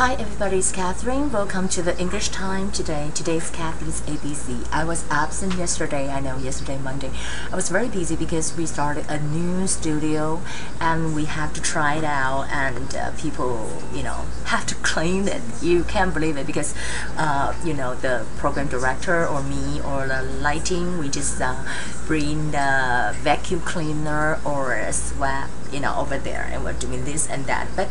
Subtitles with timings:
[0.00, 1.30] Hi everybody, it's Catherine.
[1.30, 3.10] Welcome to the English time today.
[3.14, 4.66] Today's Catherine's ABC.
[4.72, 6.08] I was absent yesterday.
[6.08, 7.10] I know yesterday Monday.
[7.52, 10.40] I was very busy because we started a new studio
[10.80, 15.28] and we have to try it out and uh, people, you know, have to clean
[15.28, 15.42] it.
[15.60, 16.74] You can't believe it because,
[17.18, 21.62] uh, you know, the program director or me or the lighting, we just uh,
[22.06, 27.27] bring the vacuum cleaner or a swab, you know, over there and we're doing this
[27.29, 27.67] and that.
[27.75, 27.89] But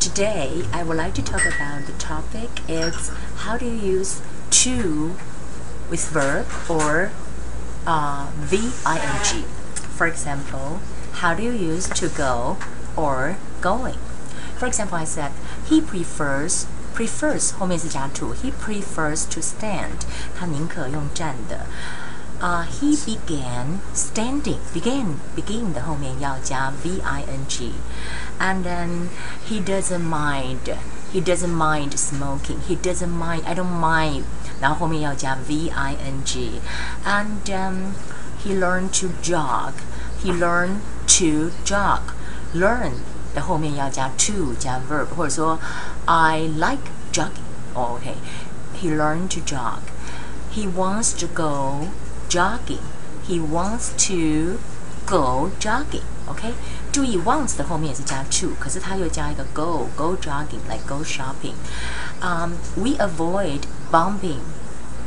[0.00, 3.10] Today, I would like to talk about the topic is
[3.44, 4.22] how do you use
[4.64, 5.14] to
[5.90, 7.12] with verb or
[7.86, 9.44] uh, VING.
[9.94, 10.80] For example,
[11.12, 12.56] how do you use to go
[12.96, 13.98] or going?
[14.56, 15.32] For example, I said
[15.66, 18.34] he prefers prefers 后面是加 to.
[18.34, 20.06] He prefers to stand.
[20.34, 21.66] 他宁可用站的。
[22.44, 24.58] uh, he began standing.
[24.72, 27.72] Begin begin 的后面要加 v i n g,
[28.38, 29.08] and then
[29.46, 30.76] he doesn't mind.
[31.12, 32.60] He doesn't mind smoking.
[32.68, 33.42] He doesn't mind.
[33.44, 34.24] I don't mind.
[34.60, 36.60] 然后后面要加 v i n g,
[37.04, 37.94] and um,
[38.44, 39.72] he learned to jog.
[40.22, 40.80] He learned
[41.18, 42.00] to jog.
[42.54, 42.92] Learn
[43.34, 45.58] 的后面要加 to 加 verb，或者说
[46.06, 47.48] I like jogging.
[47.74, 48.16] Oh, okay.
[48.80, 49.82] He learned to jog.
[50.52, 51.88] He wants to go
[52.28, 52.82] jogging.
[53.26, 54.58] He wants to
[55.06, 56.02] go jogging.
[56.26, 56.54] OK，
[56.92, 61.54] 注意 wants 的后面也是加 to，可是它又加一个 go go jogging like go shopping.
[62.20, 64.40] Um, we avoid bumping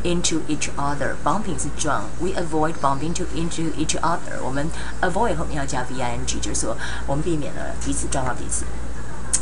[0.03, 1.15] into each other.
[1.23, 4.41] Bumping 是撞，we avoid bumping to into each other.
[4.43, 4.69] 我们
[5.01, 6.75] avoid 后面要加 v i n g，就是说
[7.07, 8.65] 我们避免了彼此撞到彼此。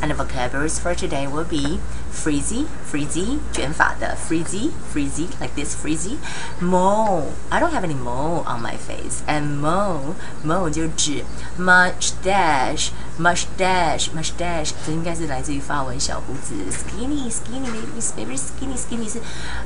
[0.01, 6.17] and the vocabularies for today will be frizzy, frizzy, 卷发的 frizzy, frizzy, like this frizzy.
[6.59, 9.21] Mole, I don't have any mole on my face.
[9.27, 11.23] And mole, mole 就指
[11.57, 16.53] mustache, mustache, mustache，这应该是来自于法文小胡子。
[16.71, 19.19] Skinny, skinny, maybe very skinny, skinny 是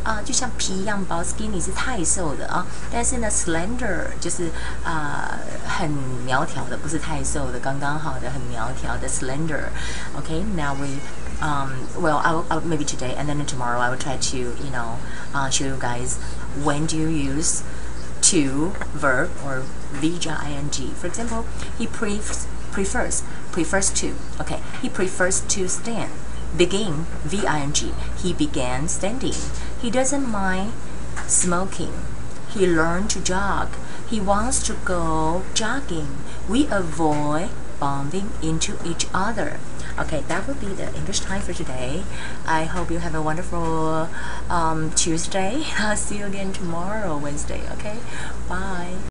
[0.04, 1.24] 啊、呃，就像皮一样薄。
[1.24, 4.52] Skinny 是太瘦的啊，但是呢，slender 就是
[4.84, 5.90] 啊、呃、很
[6.26, 11.00] 苗条的，不是太瘦的，刚刚好的，很苗条的 slender。okay now we
[11.42, 14.98] um, well I'll, I'll, maybe today and then tomorrow I will try to you know
[15.34, 16.18] uh, show you guys
[16.64, 17.64] when do you use
[18.32, 19.64] to verb or
[20.02, 21.46] ing for example
[21.78, 23.23] he prefers prefers.
[23.53, 24.15] Prefers to.
[24.41, 24.61] Okay.
[24.83, 26.13] He prefers to stand.
[26.57, 29.35] Begin ving he began standing.
[29.81, 30.73] He doesn't mind
[31.27, 31.93] smoking.
[32.51, 33.69] He learned to jog.
[34.09, 36.19] He wants to go jogging.
[36.49, 39.61] We avoid bumping into each other.
[39.99, 42.03] Okay, that would be the English time for today.
[42.47, 44.09] I hope you have a wonderful
[44.49, 45.65] um, Tuesday.
[45.79, 47.63] I'll see you again tomorrow, Wednesday.
[47.73, 47.99] Okay,
[48.49, 49.11] bye.